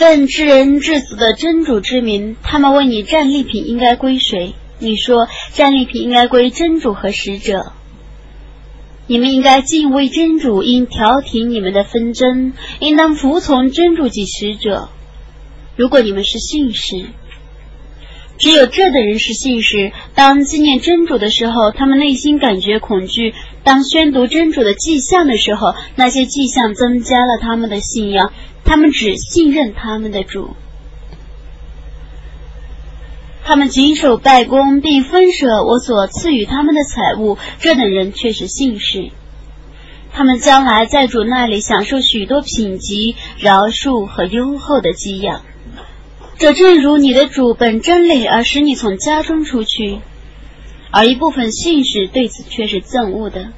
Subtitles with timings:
[0.00, 4.54] 奉至人至死的真主之名，他们问你战利品应该归谁？
[4.78, 7.72] 你说战利品应该归真主和使者。
[9.06, 14.88] 你们应该敬畏真主，应调停你们的纷争，应当服从真主及使者。
[15.76, 17.04] 如果你们是信使，
[18.40, 19.92] 只有这等人是信士。
[20.14, 23.32] 当纪念真主的时候，他们内心感觉恐惧；
[23.62, 28.32] 当宣读真主的迹象的时候，那些迹象增加了他们的信仰。
[28.64, 30.56] 他们只信任他们的主。
[33.44, 39.10] 他们谨守拜功，并分舍我所赐予他们的财物，这等人却是信士。
[40.12, 45.42] 他们将来在主那里享受许多品级、饶恕和优厚的给养。
[46.40, 49.98] 这正如你的主本真理而使你从家中出去，
[50.90, 53.48] 而一部分信士对此却是憎恶的。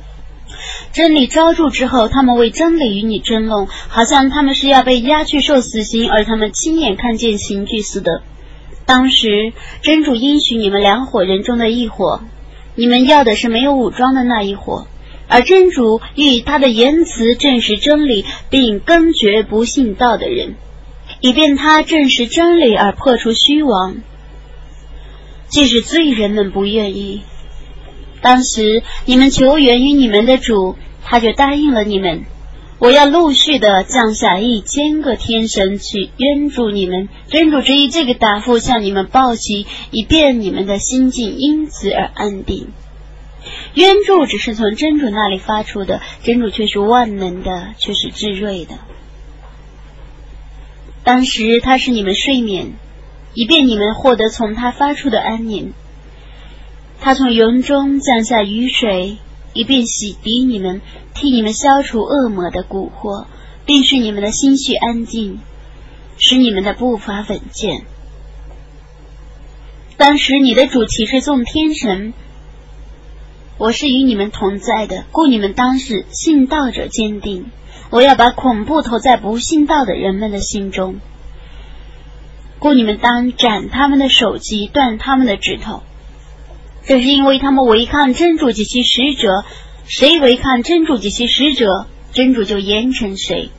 [0.92, 8.22] 真理招住之后，他们为真理与你争论，好像他们是要被押去受死刑，而他们亲眼看见刑具似的。
[8.84, 12.25] 当时真主应许你们两伙人中的一伙，
[12.75, 14.88] 你们要的是没有武装的那一伙，
[15.28, 20.56] 而真主欲以他的言辞证实真理，并根绝不信道的人，
[21.23, 23.97] 以便他证实真理而破除虚妄。
[25.48, 27.23] 即使罪人们不愿意，
[28.20, 32.25] 当时你们求援于你们的主，他就答应了你们。
[32.78, 42.69] 我要陆续的降下一千个天神去援助你们，真主之意这个答复向你们报喜，以便你们的心境因此而安定。
[43.75, 48.75] 援助只是从真主那里发出的，真主却是万能的，却是至睿的。
[51.05, 52.72] 当时他使你们睡眠，
[53.34, 55.72] 以便你们获得从他发出的安宁。
[57.00, 59.19] 他从云中降下雨水。
[59.55, 60.81] 以便洗涤你们，
[61.12, 63.27] 替你们消除恶魔的蛊惑，
[63.67, 65.41] 并使你们的心绪安静，
[66.17, 67.84] 使你们的步伐稳健。
[69.98, 72.14] 当时你的主启示众天神，
[73.59, 77.50] 我是与你们同在的，故你们当是信道者坚定。
[77.92, 80.97] 我要把恐怖投在不信道的人们的心中，
[82.58, 85.82] 故你们当斩他们的手级断他们的指头。
[86.86, 89.44] 这是因为他们违抗真主及其使者，
[89.84, 93.50] 谁违抗真主及其使者，真主就严惩谁。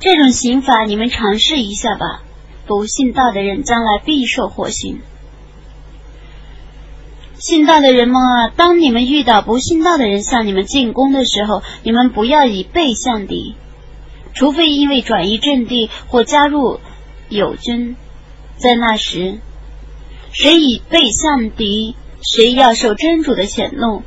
[0.00, 2.22] 这种刑法你们尝试一下吧。
[2.66, 5.00] 不信道的人将来必受火刑。
[7.34, 13.54] 信道的人们啊，当你们遇到不信道的人向你们进攻的时候，你们不要以背向敌，
[14.36, 16.78] 除非因为转移阵地或加入
[17.28, 17.96] 友军。
[18.58, 19.38] 在那时，
[20.32, 21.96] 谁以背向敌？
[22.22, 24.02] 谁要受真主的谴怒，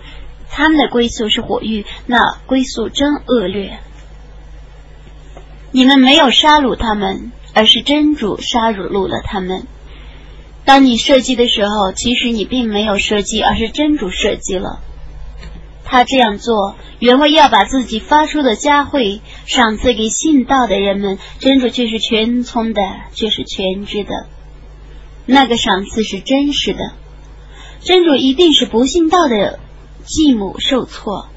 [0.50, 3.80] 他们的归宿是火狱，那归宿真恶劣。
[5.72, 9.68] 你们没有杀戮他们，而是真主杀戮了他们。
[10.66, 14.82] 当你射击的时候，其实你并没有射击，而是真主射击了。
[15.86, 21.18] 他这样做，原为要把自己发出的佳慧赏赐给信道的人们。
[21.40, 22.82] 真主却是全聪的，
[23.14, 24.28] 却是全知的。
[25.26, 26.80] 那个赏赐是真实的。
[27.82, 29.60] 真主一定是不信道的
[30.04, 31.28] 继母受挫。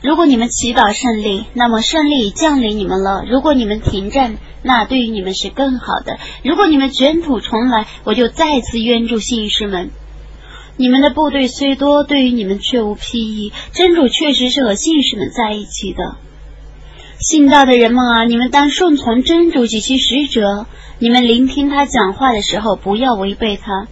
[0.00, 6.18] 如果你们祈祷胜利，那么胜利降临你们了；如果你们停战，那对于你们是更好的。
[6.44, 9.90] 如果你们卷土重来，我就再次援助信士们。
[10.78, 13.52] 你们的部队虽多，对于你们却无裨益。
[13.72, 16.16] 真主确实是和信士们在一起的。
[17.18, 20.66] 信道的人们啊，你们当顺从真主及其使者。
[21.00, 23.88] 你们聆听他讲话的时候，不要违背他。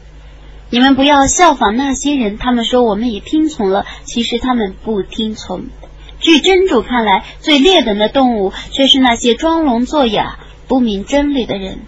[0.71, 5.65] 你们不要效仿那些人，他们说我们也听从了，其实他们不听从。
[6.21, 11.81] 据真主看来，最劣等的动物却是那些装聋作哑、不明真理的人。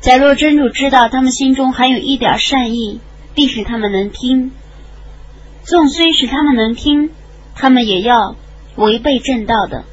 [0.00, 2.98] 假若真主知道他们心中还有一点善意，
[3.34, 4.50] 必使他们能听；
[5.64, 7.10] 纵虽使他们能听，
[7.54, 8.36] 他们也要
[8.76, 9.84] 违背正道的。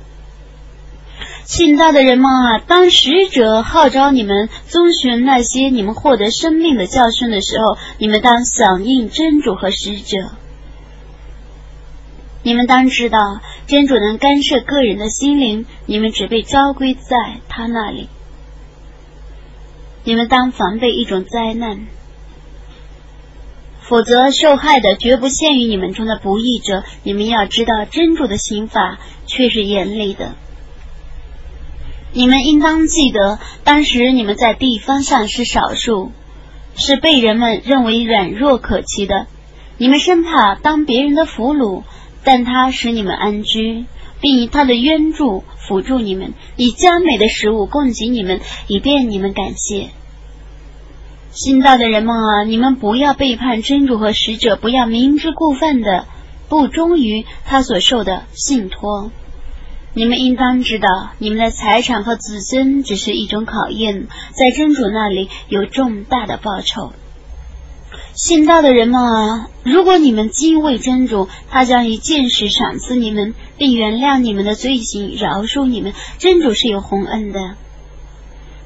[1.44, 10.18] 信道的人们啊，当使者号召你们遵循那些你们获得生命的教训的时候，你们当响应真主和使者。
[12.44, 18.07] 你们当知道，真主能干涉个人的心灵，你们只被交归在他那里。
[20.04, 21.86] 你们当防备一种灾难，
[23.92, 26.86] 否则受害的绝不限于你们中的不义者。
[27.04, 30.36] 你们要知道，真主的刑法却是严厉的。
[32.14, 36.14] 你们应当记得，当时你们在地方上是少数，
[36.74, 39.28] 是被人们认为软弱可欺的。
[39.78, 41.84] 你们生怕当别人的俘虏，
[42.24, 43.84] 但他使你们安居，
[44.22, 48.40] 并以他的援助辅助你们，以佳美的食物供给你们，
[48.70, 49.90] 以便你们感谢。
[51.31, 56.06] 信道的人们啊，你们不要背叛真主和使者，不要明知故犯的
[56.50, 59.12] 不忠于他所受的信托。
[59.94, 66.92] 你们应当知道，你们的财产和子孙只是一种考验，在真主那里有重大的报酬。
[68.13, 75.94] 信道的人们啊，如果你们敬畏真主，他将以见识赏赐你们，并原谅你们的罪行，饶恕你们。
[76.18, 77.39] 真主是有洪恩的。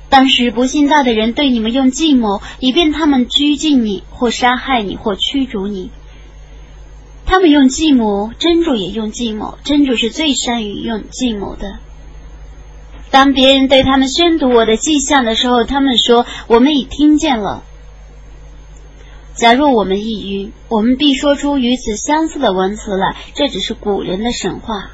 [0.09, 5.91] 当时不信道的人对你们用计谋，以便他们拘禁你，或杀害你，或驱逐你。
[7.25, 9.57] 他们用计谋，真主也用计谋。
[9.63, 11.79] 真主是最善于用计谋的。
[13.09, 17.63] 当别人对他们宣读我的迹象的时候，他们说：“我们已听见了。”
[19.33, 23.15] 假若我们抑郁，我们必说出与此相似的文词来。
[23.33, 24.91] 这只是古人的神话。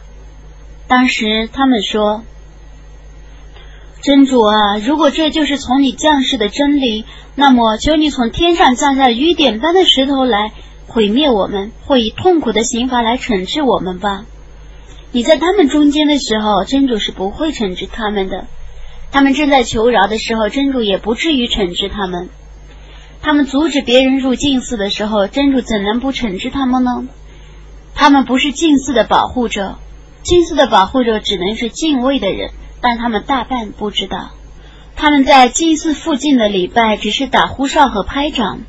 [0.88, 2.24] 当时他们说
[4.02, 7.06] ：“真主啊，如果这就是从你降世的真理，
[7.36, 10.52] 那么求你从天上降下雨点般的石头来
[10.88, 14.26] 毁灭我们，或以痛苦的刑罚来惩治我们吧。”
[15.14, 18.48] 你在他们中间的时候，真主是不会惩治他们的。
[19.12, 22.30] 他们正在求饶的时候，真主也不至于惩治他们。
[23.22, 27.04] 他们阻止别人入禁寺的时候，真主怎能不惩治他们呢？
[27.94, 29.76] 他们不是禁寺的保护者，
[30.24, 32.52] 禁寺的保护者只能是敬畏的人，
[32.82, 34.32] 但他们大半不知道。
[34.96, 38.62] 他们在祭祀附近的礼拜只是打呼哨和拍掌。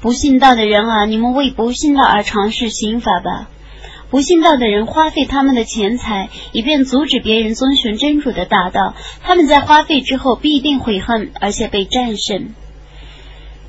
[0.00, 3.48] 不信道的人啊，你们为不信道而尝试刑法吧。
[4.08, 8.94] 不信道的人花费他们的钱财，以便阻止别人遵循真主的大道。
[9.24, 12.54] 他们在花费之后必定悔恨，而且被战胜。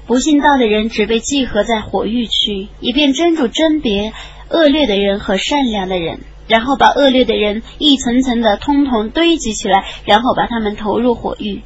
[0.06, 4.13] 不信道的人只被集合在火狱区，以便真主甄别
[4.50, 11.61] 恶劣的人和善良的人，然后把恶劣的人一层层的通通堆积起来，然后把他们投入火狱。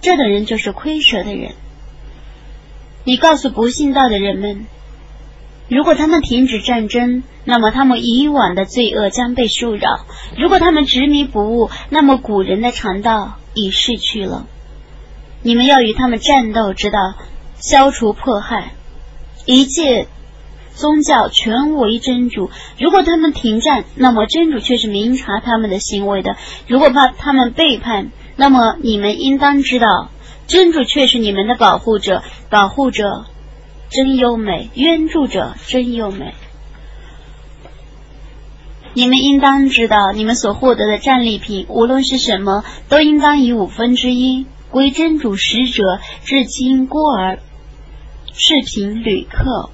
[0.00, 1.52] 这等人就是亏折的人。
[3.04, 4.66] 你告诉不信道的人们，
[5.68, 10.06] 如果他们停止战争，那么他们以往的罪恶将被恕饶；
[10.36, 14.46] 如果他们执迷不悟，那么古人的肠道已逝去了。
[15.42, 16.98] 你们要与他们战斗，直到。
[17.56, 18.72] 消除迫害，
[19.46, 20.08] 一切
[20.74, 22.50] 宗教全为真主。
[22.78, 26.36] 如果他们停战，那么真主却是明察他们的行为的。
[26.66, 30.10] 如果怕他们背叛，那么你们应当知道，
[30.46, 32.22] 真主却是你们的保护者。
[32.50, 33.24] 保护者
[33.88, 36.34] 真优美，援助者真优美。
[38.96, 47.38] 你们应当知道，你们所获得的战利品，无论是什么，都应当以五分之一归真主使者、至亲孤儿。
[48.36, 49.70] 视频旅客，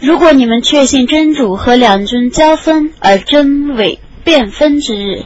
[0.00, 5.24] 如果你们确信真主和两尊交锋而真伪变分之日，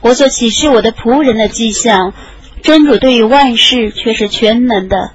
[0.00, 2.14] 我所启示我的仆人的迹象，
[2.62, 5.12] 真主对于万事却是全能的。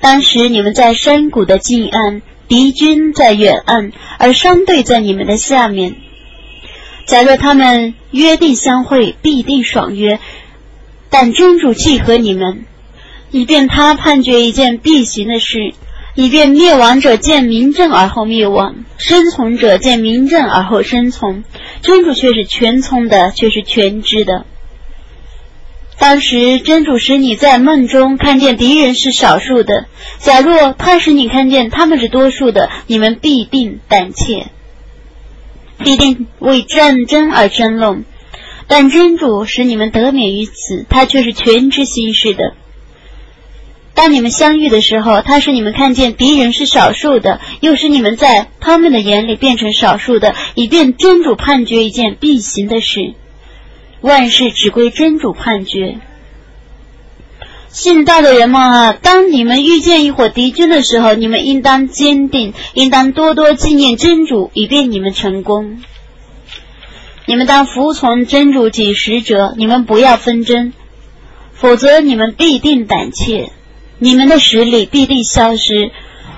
[0.00, 5.96] 当时你们在山谷的近岸，敌军在远岸，而商队在你们的下面。
[7.06, 10.18] 假若他们约定相会，必定爽约，
[11.10, 12.64] 但真主契合你们。
[13.30, 15.74] 以便他判决一件必行的事，
[16.14, 21.44] 以便灭亡者见明正而后灭亡，生存者见明正而后生存。
[21.82, 24.44] 真主却是全聪的，却是全知的。
[25.98, 29.86] 当时真主使你在梦中看见敌人是少数的，
[30.18, 34.46] 假若他使你看见他们是多数的，你们必定胆怯，
[35.78, 38.04] 必定为战争而争论。
[38.66, 42.54] 但真主使你们得免于此，他却是全知心事的。
[44.00, 53.12] 当你们相遇的时候，他使你们看见敌人是少数的，又使你们在他们的眼里变成少数的，以便真主判决一件必行的事。
[54.00, 55.98] 万事只归真主判决。
[57.68, 65.82] 信道的人们啊，当你们遇见一伙敌军的时候，你们应当坚定，应当多多纪念真主，以便你们成功。
[67.26, 70.72] 你们当服从真主及使者，你们不要纷争，
[71.52, 73.50] 否则你们必定胆怯。
[74.02, 75.92] 你们的实力必定消失，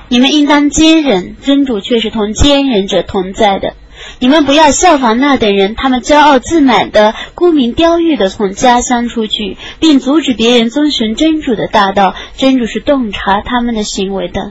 [0.08, 3.74] 你们应当坚忍，真主却是同坚忍者同在的。
[4.18, 12.16] 你们不要效仿那等人，他们骄傲自满的、沽名钓誉的从家乡出去，并阻止别人遵循真主的大道。
[12.36, 14.50] 真主是洞察他们的行为的。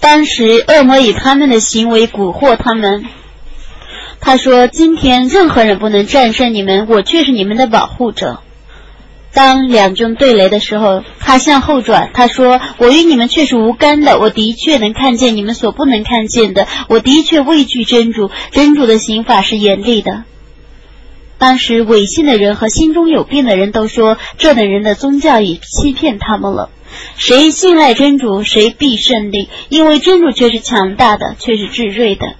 [0.00, 3.04] 当时恶魔以他们的行为蛊惑他们，
[4.20, 8.40] 他说：“今天任何人不能战胜你们，我却是你们的保护者。”
[9.34, 20.22] 当两军对垒的时候，他向后转，他说：“我与你们却是无干的，我的确能看见你们所不能看见的，我的确畏惧真主，真主的刑法是严厉的。”
[21.36, 26.70] 当时违信的人和心中有病的人都说，这等人的宗教已欺骗他们了。
[27.16, 32.36] 谁信赖真主，谁必胜利，因为真主却是强大的，却是至睿的。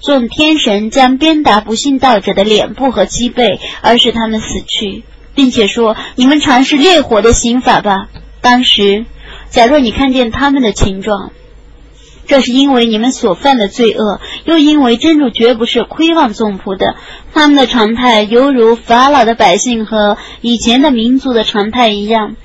[0.00, 5.04] 众天神将鞭打不信道者的脸部和脊背，而使他们死去，
[5.34, 8.08] 并且说：“你们尝试烈火的刑法吧。”
[8.40, 9.06] 当时，
[9.50, 11.30] 假若你看见他们的情状，
[12.26, 16.96] 这是因为你们所犯的罪恶，又因为真主绝不是亏望众仆的。
[17.34, 22.36] 他们的常态犹如法老的百姓和以前的民族的常态一样。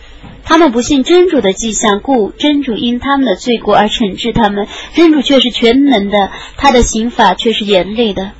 [0.43, 4.67] 他们不信真主的迹象，故真主因他们的罪过而惩治他们。
[4.93, 8.31] 真主却是全能的，他的刑法却是严厉的。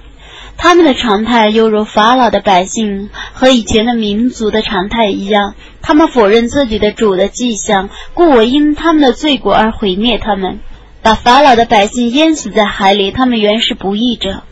[0.57, 5.53] 他们的常态犹如法老的百姓和以前的民族的常态一样。
[5.81, 10.59] 他们否认自己的主的迹象，故我因他们的罪过而毁灭他们，
[11.01, 13.11] 把法老的百姓淹死在海里。
[13.11, 14.43] 他们原是不义者。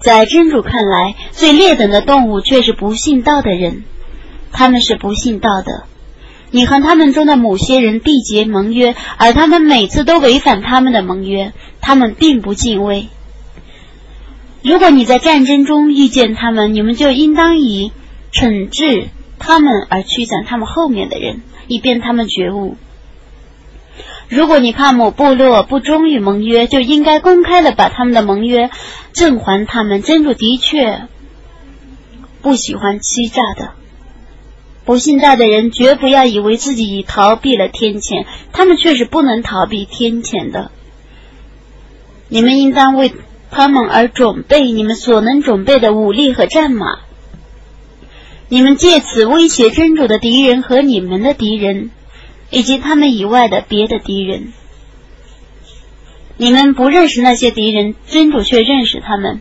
[0.00, 3.84] 在真主看来，最劣等的动物却是不信道的人。
[4.52, 5.84] 他们是不信道的。
[6.50, 13.08] 你和他们中的某些人缔结盟约，而他们每次都违反他们的盟约，他们并不敬畏。
[14.62, 17.92] 如果你在战争中遇见他们，你们就应当以
[18.32, 22.76] 惩治他们而驱散他们后面的人，以便他们觉悟。
[24.28, 28.70] 如果你怕某部落不忠于盟约，就应该公开的把他们的盟约
[29.12, 30.02] 赠还他们。
[30.02, 31.08] 真主的确
[32.42, 33.72] 不喜欢欺诈的。
[34.84, 40.70] 不信道的人绝不要以为自己已逃避了天谴，他们却是不能逃避天谴的。
[42.28, 43.12] 你们应当为
[43.50, 47.00] 他们而准备你们所能准备的武力和战马。
[48.48, 51.90] 你们借此威胁真主的敌人和你们的敌人，
[52.50, 54.52] 以及他们以外的别的敌人。
[56.36, 59.40] 你们不认识那些敌人，真主却认识他们。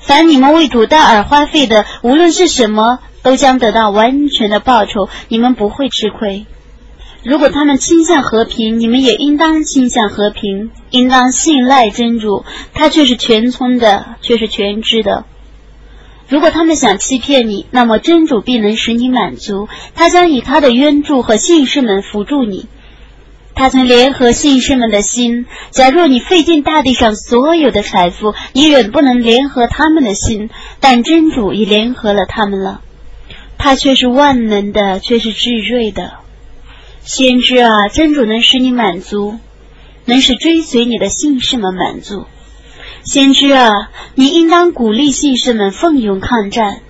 [0.00, 6.44] 凡你们为主大而花费的，无论是什么，都将得到完全的报酬，你们不会吃亏。
[7.24, 15.24] 如果他们倾向和平，你们也应当倾向和平，应当信赖真主，他却是全村的，却是全知的。
[16.28, 22.66] 如果他们想欺骗你，那么真主必能使你满足，他将以他的援助和信士们辅助你。
[23.54, 25.46] 他曾联合信士们的心。
[25.70, 30.48] 假若你费尽大地上所有的财富，你仍不能联合他们的心，
[30.80, 32.80] 但真主已联合了他们了。
[33.58, 36.14] 他却是万能的，却是至睿的。
[37.04, 39.38] 先知啊，真主能使你满足，
[40.04, 42.26] 能使追随你的信士们满足。
[43.02, 43.70] 先知啊，
[44.14, 46.80] 你应当鼓励信士们奋勇抗战。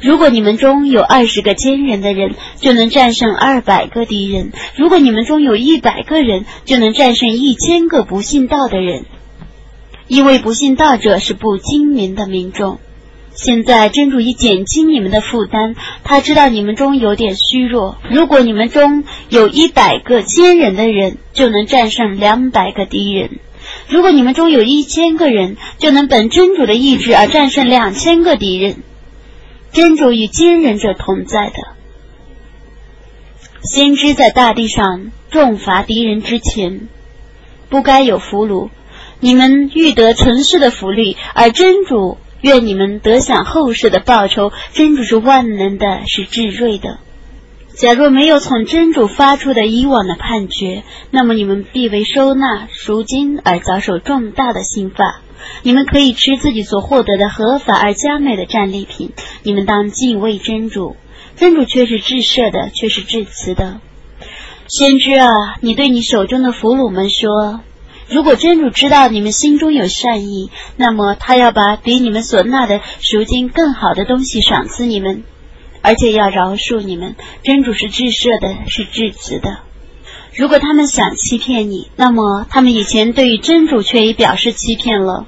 [0.00, 9.06] 如果你们中有二十个坚忍的人，就能战胜二百个敌人；如果你们中有一百个人，就能战胜一千个不信道的人。
[10.08, 12.78] 因为不信道者是不精明的民众。
[13.34, 15.74] 现在真主已减轻你们的负担，
[16.04, 17.96] 他知道你们中有点虚弱。
[18.10, 23.30] 如果你们中有一百个坚忍的人，就能战胜两百个敌人；
[23.88, 28.76] 如果你们中有一千个人，就能本真主的意志而战胜两千个敌人。
[29.72, 31.54] 真主与坚忍者同在的。
[33.62, 36.88] 先知在大地上重罚敌人之前，
[37.70, 38.68] 不该有俘虏。
[39.20, 44.52] 你们欲得尘世的福利，而真主愿你们得享后世的报酬。
[44.74, 46.98] 真主是万能的，是至睿的。
[47.74, 55.22] 假若没有从真主发出的以往的判决，那么你们必为收纳赎金而遭受重大的刑罚。
[55.62, 59.12] 你们可以吃自己所获得的合法而佳美的战利品。
[59.42, 60.96] 你们当敬畏真主，
[61.36, 63.80] 真主却是至赦的，却是至慈的。
[64.68, 65.26] 先知啊，
[65.60, 67.60] 你对你手中的俘虏们说：
[68.12, 75.24] 如果真主知道你们心中有善意，那么他要把比你们所纳的赎金更好的东西赏赐你们，
[75.80, 77.16] 而且要饶恕你们。
[77.42, 79.60] 真主是至赦的，是至慈的。
[80.34, 85.26] 如果他们想欺骗你，那么他们以前对于真主却已表示欺骗了。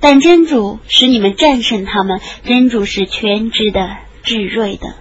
[0.00, 4.94] 但真主使你们战胜他们，真主是全知的、至睿的。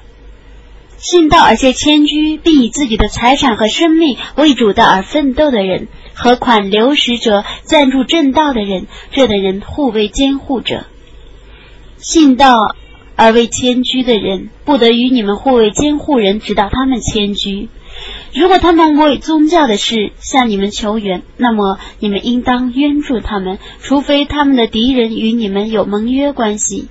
[0.98, 10.86] 信道而且谦居，并以自己的财产和生命为主的而奋斗的人，和款流食者、赞助正道的人，这等人互为监护者。
[11.98, 12.76] 信道
[13.16, 17.70] 而为迁居的人，不得与你们互为监护人，直到他们迁居。
[18.34, 26.90] 如果他们为宗教的事向你们求援，那么你们应当援助他们，除非他们的敌人与你们有盟约关系。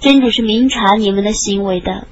[0.00, 2.06] 真主是明察你们的行为的。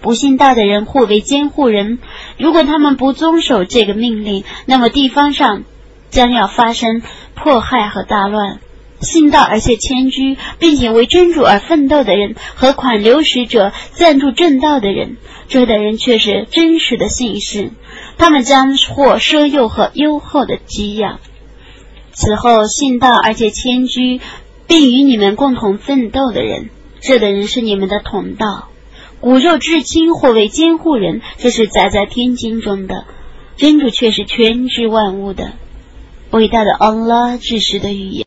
[0.00, 1.98] 不信道的人互为监护人，
[2.38, 5.64] 如果他们不遵守这个命令，那么地方上
[6.10, 7.02] 将要发生
[7.34, 8.60] 迫害和大乱。
[9.00, 17.70] 信道而且谦居，并且为真主而奋斗的人，和款流使者赞助正道的人，这等人却是真实的信士，
[18.16, 21.20] 他们将获奢诱和优厚的给养。
[22.12, 24.20] 此后，信道而且谦居，
[24.66, 26.68] 并与你们共同奋斗的人，
[27.00, 28.67] 这等人是你们的同道。
[29.20, 33.04] 骨肉至亲或为监护人，这是载在天经中的。
[33.56, 35.52] 真主却是全知万物的，
[36.30, 38.16] 伟大的安拉至实的语言。